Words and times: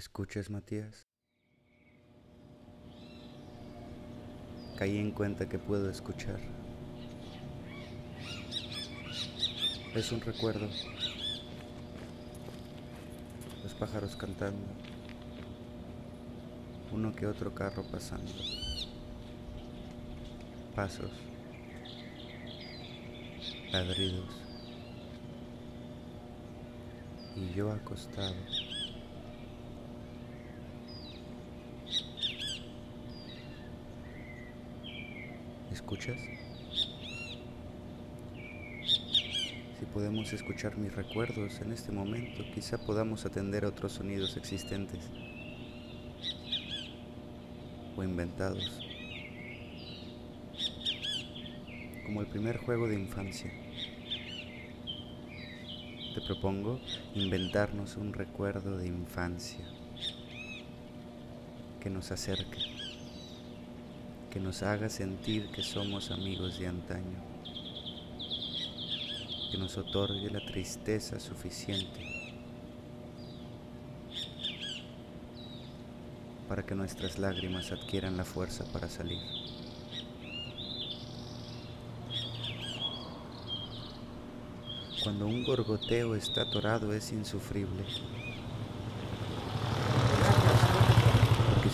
¿Escuchas, 0.00 0.48
Matías? 0.48 1.06
Caí 4.78 4.96
en 4.96 5.10
cuenta 5.10 5.46
que 5.46 5.58
puedo 5.58 5.90
escuchar. 5.90 6.40
Es 9.94 10.10
un 10.10 10.22
recuerdo. 10.22 10.70
Los 13.62 13.74
pájaros 13.74 14.16
cantando. 14.16 14.66
Uno 16.92 17.14
que 17.14 17.26
otro 17.26 17.54
carro 17.54 17.84
pasando. 17.92 18.32
Pasos. 20.74 21.12
Ladridos. 23.70 24.34
Y 27.36 27.52
yo 27.52 27.70
acostado. 27.70 28.34
¿Escuchas? 35.72 36.18
Si 39.78 39.86
podemos 39.94 40.32
escuchar 40.32 40.76
mis 40.76 40.92
recuerdos 40.92 41.60
en 41.60 41.72
este 41.72 41.92
momento, 41.92 42.42
quizá 42.52 42.76
podamos 42.76 43.24
atender 43.24 43.64
a 43.64 43.68
otros 43.68 43.92
sonidos 43.92 44.36
existentes 44.36 44.98
o 47.96 48.02
inventados, 48.02 48.80
como 52.04 52.22
el 52.22 52.26
primer 52.26 52.58
juego 52.58 52.88
de 52.88 52.98
infancia. 52.98 53.52
Te 56.14 56.20
propongo 56.22 56.80
inventarnos 57.14 57.96
un 57.96 58.12
recuerdo 58.12 58.76
de 58.76 58.88
infancia 58.88 59.64
que 61.80 61.88
nos 61.88 62.10
acerque 62.10 62.89
que 64.30 64.38
nos 64.38 64.62
haga 64.62 64.88
sentir 64.88 65.50
que 65.50 65.62
somos 65.62 66.12
amigos 66.12 66.58
de 66.58 66.68
antaño, 66.68 67.18
que 69.50 69.58
nos 69.58 69.76
otorgue 69.76 70.30
la 70.30 70.44
tristeza 70.46 71.18
suficiente 71.18 72.10
para 76.48 76.64
que 76.64 76.76
nuestras 76.76 77.18
lágrimas 77.18 77.72
adquieran 77.72 78.16
la 78.16 78.24
fuerza 78.24 78.64
para 78.72 78.88
salir. 78.88 79.18
Cuando 85.02 85.26
un 85.26 85.44
gorgoteo 85.44 86.14
está 86.14 86.42
atorado 86.42 86.92
es 86.92 87.12
insufrible. 87.12 87.84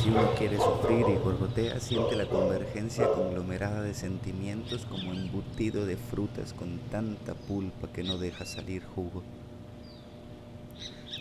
Si 0.07 0.13
uno 0.13 0.35
quiere 0.39 0.57
sufrir 0.57 1.05
y 1.09 1.17
gorgotea, 1.17 1.81
siente 1.81 2.15
la 2.15 2.27
convergencia 2.27 3.11
conglomerada 3.11 3.83
de 3.83 3.93
sentimientos 3.93 4.87
como 4.87 5.13
embutido 5.13 5.85
de 5.85 5.97
frutas 5.97 6.53
con 6.53 6.79
tanta 6.93 7.35
pulpa 7.35 7.89
que 7.93 8.05
no 8.05 8.17
deja 8.17 8.47
salir 8.47 8.85
jugo. 8.85 9.25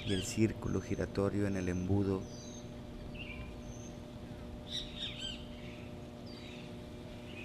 Y 0.06 0.14
el 0.14 0.22
círculo 0.22 0.82
giratorio 0.82 1.48
en 1.48 1.58
el 1.58 1.68
embudo 1.68 2.22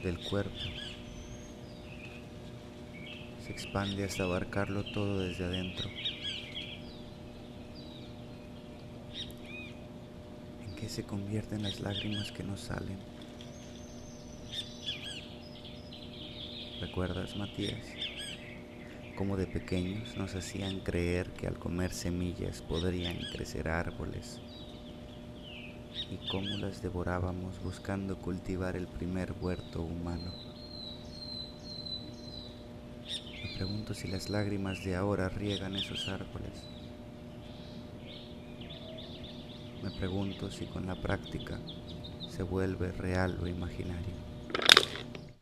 del 0.04 0.18
cuerpo 0.28 0.60
se 3.46 3.50
expande 3.50 4.04
hasta 4.04 4.24
abarcarlo 4.24 4.84
todo 4.92 5.20
desde 5.20 5.44
adentro. 5.46 5.88
Que 10.80 10.88
se 10.88 11.04
convierten 11.04 11.58
en 11.58 11.64
las 11.64 11.80
lágrimas 11.80 12.32
que 12.32 12.42
nos 12.42 12.60
salen. 12.60 12.98
¿Recuerdas, 16.80 17.36
Matías? 17.36 17.84
Cómo 19.16 19.36
de 19.36 19.46
pequeños 19.46 20.16
nos 20.16 20.34
hacían 20.34 20.80
creer 20.80 21.30
que 21.32 21.46
al 21.46 21.58
comer 21.58 21.92
semillas 21.92 22.62
podrían 22.62 23.18
crecer 23.32 23.68
árboles 23.68 24.40
y 26.10 26.28
cómo 26.28 26.56
las 26.56 26.80
devorábamos 26.80 27.62
buscando 27.62 28.16
cultivar 28.16 28.76
el 28.76 28.86
primer 28.86 29.34
huerto 29.38 29.82
humano. 29.82 30.32
Me 33.44 33.56
pregunto 33.56 33.92
si 33.92 34.08
las 34.08 34.30
lágrimas 34.30 34.82
de 34.82 34.96
ahora 34.96 35.28
riegan 35.28 35.76
esos 35.76 36.08
árboles. 36.08 36.52
Me 39.80 39.90
pregunto 39.90 40.50
si 40.50 40.66
con 40.66 40.86
la 40.86 41.00
práctica 41.00 41.62
se 42.26 42.42
vuelve 42.42 42.92
real 42.92 43.38
o 43.40 43.46
imaginario. 43.46 44.29